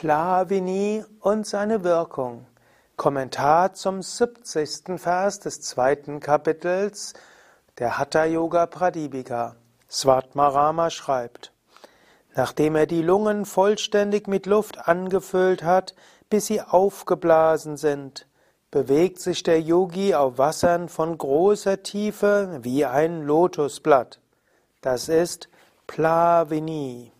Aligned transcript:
Plavini 0.00 1.04
und 1.18 1.44
seine 1.44 1.82
Wirkung. 1.82 2.46
Kommentar 2.94 3.72
zum 3.74 4.00
70. 4.00 4.96
Vers 4.96 5.40
des 5.40 5.60
zweiten 5.60 6.20
Kapitels 6.20 7.14
der 7.78 7.98
Hatha 7.98 8.24
Yoga 8.24 8.66
Pradipika. 8.66 9.56
Svatmarama 9.90 10.90
schreibt, 10.90 11.52
nachdem 12.36 12.76
er 12.76 12.86
die 12.86 13.02
Lungen 13.02 13.44
vollständig 13.44 14.28
mit 14.28 14.46
Luft 14.46 14.86
angefüllt 14.86 15.64
hat, 15.64 15.96
bis 16.30 16.46
sie 16.46 16.62
aufgeblasen 16.62 17.76
sind, 17.76 18.28
bewegt 18.70 19.18
sich 19.18 19.42
der 19.42 19.60
Yogi 19.60 20.14
auf 20.14 20.38
Wassern 20.38 20.88
von 20.88 21.18
großer 21.18 21.82
Tiefe 21.82 22.60
wie 22.62 22.84
ein 22.84 23.22
Lotusblatt. 23.24 24.20
Das 24.80 25.08
ist 25.08 25.48
Plavini. 25.88 27.10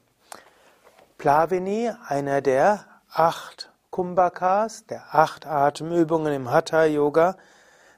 Plavini, 1.19 1.91
einer 2.07 2.41
der 2.41 2.85
acht 3.13 3.73
Kumbhakas, 3.91 4.87
der 4.87 5.03
acht 5.11 5.47
Atemübungen 5.47 6.33
im 6.33 6.49
Hatha 6.53 6.85
Yoga, 6.85 7.37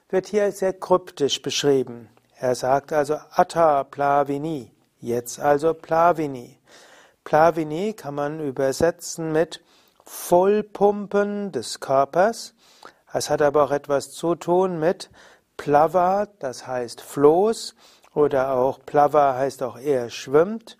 wird 0.09 0.25
hier 0.25 0.51
sehr 0.51 0.73
kryptisch 0.73 1.39
beschrieben. 1.43 2.09
Er 2.35 2.55
sagt 2.55 2.91
also 2.91 3.17
Atta 3.29 3.83
Plavini, 3.83 4.71
jetzt 4.99 5.39
also 5.39 5.75
Plavini. 5.75 6.57
Plavini 7.23 7.93
kann 7.93 8.15
man 8.15 8.39
übersetzen 8.39 9.31
mit 9.31 9.63
Vollpumpen 10.03 11.51
des 11.51 11.79
Körpers. 11.79 12.55
Es 13.13 13.29
hat 13.29 13.43
aber 13.43 13.65
auch 13.65 13.71
etwas 13.71 14.09
zu 14.09 14.33
tun 14.33 14.79
mit 14.79 15.11
Plava, 15.57 16.25
das 16.39 16.65
heißt 16.65 17.01
Floß, 17.01 17.75
oder 18.15 18.55
auch 18.55 18.79
Plava 18.83 19.35
heißt 19.35 19.61
auch 19.61 19.77
er 19.77 20.09
schwimmt 20.09 20.79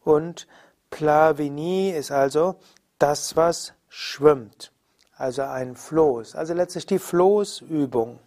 und 0.00 0.46
Plavini 0.92 1.90
ist 1.90 2.12
also 2.12 2.56
das, 2.98 3.34
was 3.34 3.72
schwimmt. 3.88 4.72
Also 5.16 5.42
ein 5.42 5.74
Floß. 5.74 6.36
Also 6.36 6.54
letztlich 6.54 6.86
die 6.86 6.98
Floßübung. 7.00 8.20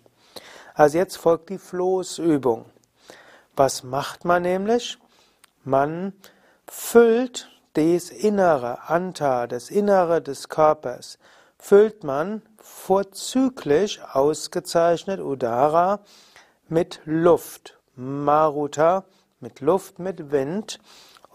Also 0.74 0.98
jetzt 0.98 1.16
folgt 1.16 1.50
die 1.50 1.60
Floßübung. 1.60 2.66
Was 3.56 3.84
macht 3.84 4.26
man 4.26 4.42
nämlich? 4.42 4.98
Man 5.64 6.14
füllt 6.68 7.50
das 7.74 8.10
Innere, 8.10 8.90
Anta, 8.90 9.48
das 9.48 9.70
Innere 9.70 10.22
des 10.22 10.50
Körpers, 10.50 11.20
füllt 11.60 12.04
man 12.04 12.42
vorzüglich 12.58 14.02
ausgezeichnet 14.04 15.20
Udara 15.20 16.00
mit 16.68 17.00
Luft. 17.06 17.80
Maruta 17.96 19.06
mit 19.40 19.62
Luft, 19.62 20.00
mit 20.00 20.32
Wind 20.32 20.80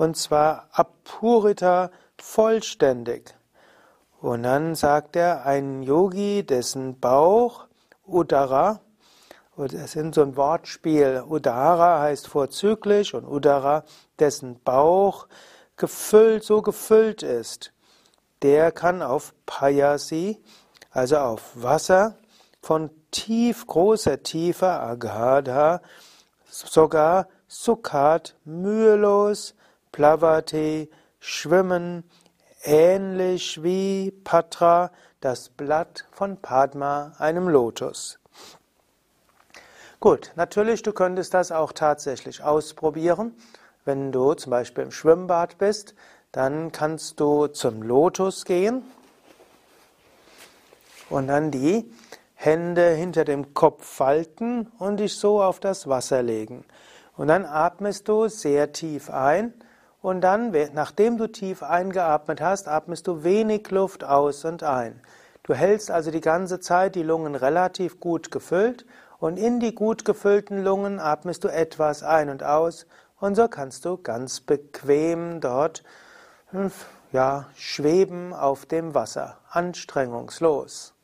und 0.01 0.17
zwar 0.17 0.67
apurita 0.73 1.91
vollständig. 2.17 3.35
Und 4.23 4.45
dann 4.45 4.75
sagt 4.75 5.15
er, 5.15 5.45
ein 5.45 5.83
Yogi, 5.83 6.43
dessen 6.43 6.99
Bauch, 6.99 7.67
Udara, 8.07 8.81
das 9.59 9.97
ist 9.97 10.15
so 10.15 10.23
ein 10.23 10.39
Wortspiel, 10.39 11.23
Udara 11.29 12.01
heißt 12.01 12.29
vorzüglich 12.29 13.13
und 13.13 13.27
Udara, 13.27 13.85
dessen 14.19 14.59
Bauch 14.65 15.27
gefüllt, 15.77 16.45
so 16.45 16.63
gefüllt 16.63 17.23
ist, 17.23 17.75
der 18.41 18.73
kann 18.73 19.03
auf 19.03 19.35
Payasi, 19.45 20.43
also 20.91 21.19
auf 21.19 21.43
Wasser 21.57 22.17
von 22.63 22.89
tief, 23.11 23.67
großer 23.67 24.23
Tiefe, 24.23 24.67
Agadha, 24.67 25.83
sogar 26.49 27.29
Sukhat, 27.49 28.35
mühelos 28.47 29.55
Plavate, 29.93 30.89
Schwimmen, 31.19 32.05
ähnlich 32.63 33.63
wie 33.63 34.11
Patra, 34.25 34.91
das 35.21 35.49
Blatt 35.49 36.07
von 36.13 36.37
Padma, 36.37 37.13
einem 37.19 37.49
Lotus. 37.49 38.19
Gut, 39.99 40.33
natürlich, 40.37 40.83
du 40.83 40.93
könntest 40.93 41.35
das 41.35 41.53
auch 41.53 41.73
tatsächlich 41.73 42.43
ausprobieren. 42.43 43.35
Wenn 43.85 44.13
du 44.13 44.35
zum 44.35 44.51
Beispiel 44.51 44.85
im 44.85 44.93
Schwimmbad 44.93 45.59
bist, 45.59 45.95
dann 46.33 46.73
kannst 46.73 47.21
du 47.21 47.49
zum 47.49 47.83
Lotus 47.83 48.45
gehen 48.45 48.83
und 51.11 51.27
dann 51.27 51.51
die 51.51 51.93
Hände 52.35 52.91
hinter 52.91 53.25
dem 53.25 53.53
Kopf 53.53 53.85
falten 53.85 54.71
und 54.79 54.99
dich 54.99 55.17
so 55.17 55.43
auf 55.43 55.61
das 55.61 55.89
Wasser 55.89 56.23
legen. 56.23 56.65
Und 57.17 57.29
dann 57.29 57.45
atmest 57.45 58.09
du 58.09 58.29
sehr 58.29 58.73
tief 58.73 59.11
ein 59.11 59.53
und 60.03 60.21
dann, 60.23 60.55
nachdem 60.73 61.19
du 61.19 61.27
tief 61.27 61.63
eingeatmet 61.63 62.41
hast, 62.41 62.69
atmest 62.69 63.07
du 63.07 63.23
wenig 63.23 63.71
Luft 63.71 64.05
aus 64.05 64.45
und 64.45 64.63
ein. 64.63 65.01
Du 65.43 65.55
hältst 65.55 65.91
also 65.91 66.11
die 66.11 66.21
ganze 66.21 66.61
Zeit 66.61 66.95
die 66.95 67.03
Lungen 67.03 67.35
relativ 67.35 68.01
gut 68.01 68.31
gefüllt 68.31 68.87
und 69.19 69.39
in 69.39 69.61
die 69.61 69.75
gut 69.75 70.05
gefüllten 70.05 70.63
Lungen 70.63 71.01
atmest 71.01 71.45
du 71.45 71.49
etwas 71.49 72.03
ein 72.03 72.31
und 72.31 72.43
aus 72.43 72.87
und 73.19 73.35
so 73.35 73.49
kannst 73.49 73.85
du 73.85 73.99
ganz 73.99 74.41
bequem 74.41 75.41
dort 75.41 75.83
ja, 77.13 77.47
schweben 77.55 78.33
auf 78.33 78.67
dem 78.67 78.95
Wasser, 78.95 79.39
anstrengungslos. 79.51 80.95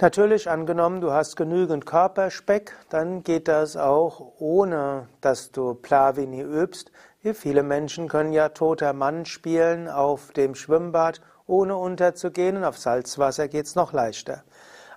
Natürlich 0.00 0.50
angenommen, 0.50 1.00
du 1.00 1.12
hast 1.12 1.36
genügend 1.36 1.86
Körperspeck, 1.86 2.74
dann 2.88 3.22
geht 3.22 3.46
das 3.46 3.76
auch 3.76 4.32
ohne, 4.38 5.06
dass 5.20 5.52
du 5.52 5.74
Plavini 5.74 6.42
übst. 6.42 6.90
Viele 7.34 7.62
Menschen 7.62 8.08
können 8.08 8.32
ja 8.32 8.48
toter 8.48 8.92
Mann 8.92 9.26
spielen 9.26 9.88
auf 9.88 10.32
dem 10.32 10.56
Schwimmbad, 10.56 11.20
ohne 11.46 11.76
unterzugehen 11.76 12.56
und 12.56 12.64
auf 12.64 12.78
Salzwasser 12.78 13.46
geht's 13.46 13.76
noch 13.76 13.92
leichter. 13.92 14.42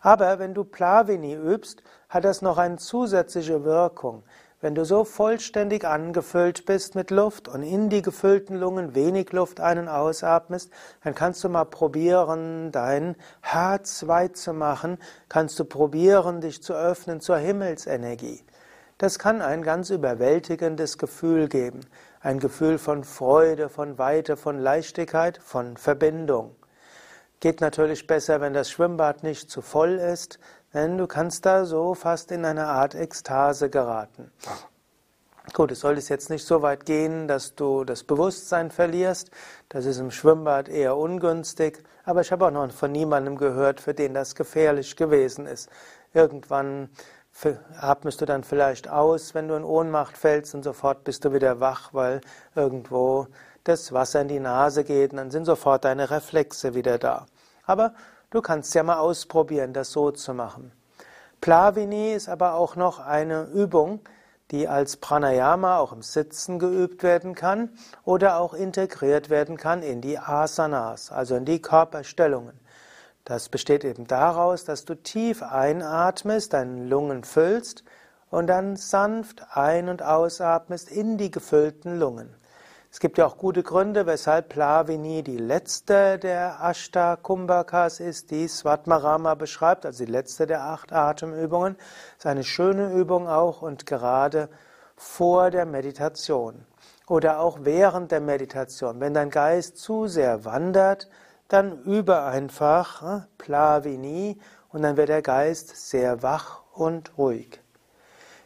Aber 0.02 0.40
wenn 0.40 0.56
du 0.56 0.64
Plavini 0.64 1.36
übst, 1.36 1.84
hat 2.10 2.26
das 2.26 2.42
noch 2.42 2.58
eine 2.58 2.78
zusätzliche 2.78 3.64
Wirkung. 3.64 4.24
Wenn 4.60 4.74
du 4.74 4.86
so 4.86 5.04
vollständig 5.04 5.86
angefüllt 5.86 6.66
bist 6.66 6.96
mit 6.96 7.12
Luft 7.12 7.48
und 7.48 7.62
in 7.62 7.90
die 7.90 8.02
gefüllten 8.02 8.56
Lungen 8.56 8.96
wenig 8.96 9.32
Luft 9.32 9.60
ein- 9.60 9.78
und 9.78 9.88
ausatmest, 9.88 10.72
dann 11.04 11.14
kannst 11.14 11.44
du 11.44 11.50
mal 11.50 11.66
probieren, 11.66 12.72
dein 12.72 13.16
Herz 13.42 14.08
weit 14.08 14.36
zu 14.36 14.52
machen, 14.52 14.98
kannst 15.30 15.60
du 15.60 15.66
probieren, 15.66 16.42
dich 16.42 16.64
zu 16.64 16.74
öffnen 16.74 17.22
zur 17.22 17.38
Himmelsenergie. 17.38 18.44
Das 18.98 19.20
kann 19.20 19.42
ein 19.42 19.62
ganz 19.62 19.90
überwältigendes 19.90 20.98
Gefühl 20.98 21.50
geben, 21.50 21.82
ein 22.26 22.40
Gefühl 22.40 22.80
von 22.80 23.04
Freude, 23.04 23.70
von 23.70 24.00
Weite, 24.00 24.36
von 24.36 24.58
Leichtigkeit, 24.58 25.38
von 25.38 25.78
Verbindung. 25.78 26.56
Geht 27.40 27.62
natürlich 27.62 28.08
besser, 28.08 28.42
wenn 28.42 28.56
das 28.56 28.72
Schwimmbad 28.72 29.22
nicht 29.22 29.52
zu 29.52 29.62
voll 29.62 30.00
ist, 30.00 30.40
denn 30.74 30.98
du 30.98 31.06
kannst 31.06 31.46
da 31.46 31.66
so 31.66 31.94
fast 31.94 32.32
in 32.32 32.44
eine 32.44 32.66
Art 32.66 32.96
Ekstase 32.96 33.70
geraten. 33.70 34.32
Gut, 35.54 35.72
es 35.72 35.82
soll 35.82 36.00
jetzt 36.00 36.32
nicht 36.32 36.48
so 36.48 36.64
weit 36.64 36.88
gehen, 36.88 37.28
dass 37.28 37.54
du 37.54 37.84
das 37.84 38.04
Bewusstsein 38.04 38.72
verlierst. 38.72 39.30
Das 39.70 39.86
ist 39.86 40.00
im 40.00 40.10
Schwimmbad 40.10 40.68
eher 40.68 40.98
ungünstig. 40.98 41.84
Aber 42.06 42.22
ich 42.22 42.32
habe 42.32 42.48
auch 42.48 42.52
noch 42.52 42.72
von 42.72 42.92
niemandem 42.92 43.38
gehört, 43.38 43.80
für 43.80 43.94
den 43.94 44.16
das 44.16 44.34
gefährlich 44.34 44.96
gewesen 44.96 45.46
ist. 45.46 45.70
Irgendwann 46.12 46.90
atmest 47.80 48.22
du 48.22 48.26
dann 48.26 48.44
vielleicht 48.44 48.90
aus, 48.90 49.34
wenn 49.36 49.48
du 49.48 49.56
in 49.56 49.64
Ohnmacht 49.64 50.18
fällst 50.18 50.56
und 50.56 50.64
sofort 50.64 51.04
bist 51.04 51.26
du 51.26 51.34
wieder 51.34 51.60
wach, 51.60 51.94
weil 51.94 52.22
irgendwo 52.56 53.28
das 53.64 53.92
Wasser 53.92 54.22
in 54.22 54.28
die 54.28 54.40
Nase 54.40 54.84
geht 54.84 55.12
und 55.12 55.18
dann 55.18 55.32
sind 55.32 55.46
sofort 55.46 55.86
deine 55.86 56.10
Reflexe 56.10 56.76
wieder 56.76 56.98
da. 56.98 57.26
Aber 57.66 57.94
Du 58.36 58.42
kannst 58.42 58.76
ja 58.76 58.84
mal 58.84 58.98
ausprobieren, 58.98 59.72
das 59.72 59.92
so 59.92 60.12
zu 60.12 60.34
machen. 60.34 60.74
Plavini 61.40 62.14
ist 62.14 62.28
aber 62.28 62.56
auch 62.56 62.76
noch 62.76 63.00
eine 63.00 63.44
Übung, 63.44 64.02
die 64.52 64.68
als 64.68 64.98
Pranayama 64.98 65.78
auch 65.78 65.94
im 65.94 66.02
Sitzen 66.02 66.60
geübt 66.60 67.02
werden 67.02 67.34
kann 67.34 67.70
oder 68.04 68.40
auch 68.40 68.54
integriert 68.54 69.30
werden 69.30 69.56
kann 69.56 69.82
in 69.82 70.02
die 70.02 70.20
Asanas, 70.20 71.14
also 71.14 71.38
in 71.38 71.46
die 71.46 71.62
Körperstellungen. 71.62 72.60
Das 73.26 73.50
besteht 73.50 73.84
eben 73.84 74.06
daraus, 74.06 74.66
dass 74.66 74.86
du 74.86 74.94
tief 74.94 75.42
einatmest, 75.42 76.54
deine 76.54 76.86
Lungen 76.86 77.24
füllst 77.24 77.84
und 78.30 78.48
dann 78.48 78.76
sanft 78.76 79.46
ein- 79.50 79.90
und 79.90 80.04
ausatmest 80.04 80.92
in 80.92 81.18
die 81.18 81.32
gefüllten 81.32 81.98
Lungen. 81.98 82.36
Es 82.92 83.00
gibt 83.00 83.18
ja 83.18 83.26
auch 83.26 83.38
gute 83.38 83.64
Gründe, 83.64 84.06
weshalb 84.06 84.50
Plavini 84.50 85.24
die 85.24 85.38
letzte 85.38 86.20
der 86.20 86.60
Ashta 86.62 87.16
Kumbhakas 87.18 88.00
ist, 88.00 88.30
die 88.30 88.48
Svatmarama 88.48 89.34
beschreibt, 89.34 89.86
also 89.86 90.06
die 90.06 90.12
letzte 90.12 90.46
der 90.46 90.64
acht 90.64 90.94
Atemübungen. 90.94 91.76
Das 91.76 92.20
ist 92.20 92.26
eine 92.28 92.44
schöne 92.44 92.94
Übung 92.94 93.28
auch 93.28 93.64
und 93.64 93.88
gerade 93.88 94.50
vor 94.96 95.50
der 95.50 95.66
Meditation 95.66 96.66
oder 97.08 97.40
auch 97.40 97.60
während 97.64 98.12
der 98.12 98.22
Meditation. 98.22 99.00
Wenn 99.00 99.14
dein 99.14 99.30
Geist 99.30 99.78
zu 99.78 100.08
sehr 100.08 100.46
wandert, 100.46 101.10
dann 101.48 101.84
übe 101.84 102.24
einfach 102.24 103.02
äh, 103.02 103.22
Plavini 103.38 104.40
und 104.70 104.82
dann 104.82 104.98
wird 104.98 105.10
der 105.10 105.22
Geist 105.22 105.90
sehr 105.90 106.24
wach 106.24 106.62
und 106.74 107.18
ruhig. 107.18 107.60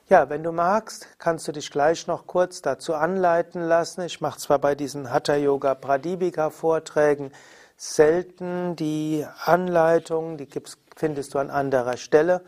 Ja, 0.10 0.30
wenn 0.30 0.44
du 0.44 0.52
magst, 0.52 1.08
kannst 1.20 1.48
du 1.48 1.52
dich 1.52 1.70
gleich 1.70 2.08
noch 2.08 2.26
kurz 2.26 2.64
dazu 2.64 2.96
anleiten 2.96 3.62
lassen. 3.62 4.02
Ich 4.02 4.22
mache 4.22 4.40
zwar 4.40 4.58
bei 4.58 4.74
diesen 4.74 5.12
Hatha 5.12 5.36
Yoga 5.36 5.76
Pradipika 5.76 6.50
Vorträgen 6.50 7.32
selten 7.78 8.76
die 8.76 9.26
Anleitung, 9.46 10.38
die 10.38 10.50
findest 10.96 11.34
du 11.34 11.40
an 11.40 11.50
anderer 11.50 11.96
Stelle, 11.96 12.42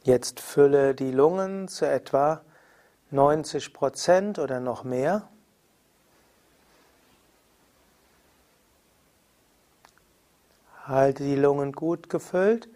Jetzt 0.03 0.39
fülle 0.39 0.95
die 0.95 1.11
Lungen 1.11 1.67
zu 1.67 1.85
etwa 1.85 2.41
90 3.11 3.73
Prozent 3.73 4.39
oder 4.39 4.59
noch 4.59 4.83
mehr. 4.83 5.27
Halte 10.85 11.23
die 11.23 11.35
Lungen 11.35 11.73
gut 11.73 12.09
gefüllt 12.09 12.69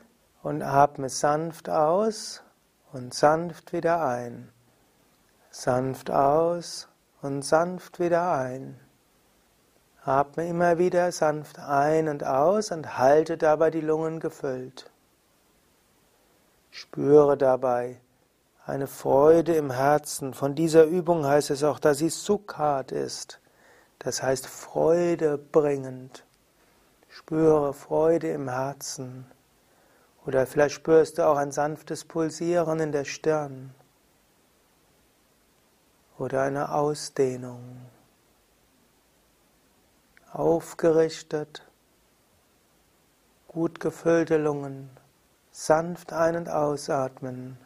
und 0.44 0.62
atme 0.62 1.08
sanft 1.08 1.70
aus 1.70 2.44
und 2.92 3.14
sanft 3.14 3.72
wieder 3.72 4.06
ein. 4.06 4.52
Sanft 5.50 6.12
aus 6.12 6.90
und 7.22 7.44
sanft 7.44 8.00
wieder 8.00 8.34
ein. 8.34 8.80
Atme 10.04 10.48
immer 10.48 10.78
wieder 10.78 11.14
sanft 11.14 11.58
ein 11.58 12.10
und 12.10 12.26
aus 12.26 12.72
und 12.72 12.98
halte 12.98 13.38
dabei 13.38 13.72
die 13.72 13.82
Lungen 13.82 14.20
gefüllt. 14.20 14.92
Spüre 16.76 17.38
dabei 17.38 18.02
eine 18.66 18.88
Freude 18.88 19.54
im 19.54 19.70
Herzen. 19.70 20.34
Von 20.34 20.56
dieser 20.56 20.86
Übung 20.86 21.24
heißt 21.24 21.52
es 21.52 21.64
auch, 21.64 21.78
dass 21.78 22.00
sie 22.00 22.10
Sukhat 22.10 22.92
ist. 22.92 23.40
Das 24.00 24.24
heißt 24.24 24.48
Freude 24.48 25.38
bringend. 25.38 26.26
Spüre 27.10 27.76
Freude 27.76 28.32
im 28.32 28.50
Herzen. 28.50 29.28
Oder 30.26 30.48
vielleicht 30.48 30.74
spürst 30.74 31.20
du 31.20 31.28
auch 31.28 31.38
ein 31.38 31.52
sanftes 31.52 32.06
Pulsieren 32.06 32.80
in 32.80 32.92
der 32.92 33.06
Stirn. 33.06 33.76
Oder 36.18 36.42
eine 36.42 36.74
Ausdehnung. 36.74 37.86
Aufgerichtet, 40.32 41.70
gut 43.48 43.80
gefüllte 43.80 44.38
Lungen, 44.38 44.90
sanft 45.54 46.12
ein- 46.12 46.36
und 46.36 46.50
ausatmen, 46.50 47.58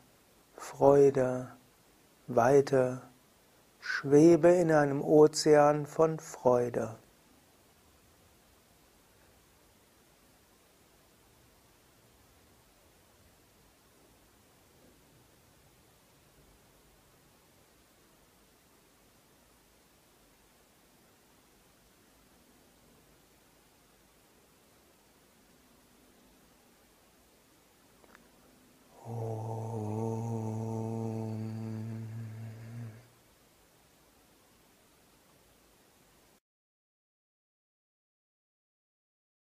Freude, 0.58 1.48
Weite, 2.28 3.02
schwebe 3.80 4.50
in 4.50 4.74
einem 4.74 5.02
Ozean 5.02 5.86
von 5.86 6.20
Freude. 6.20 6.96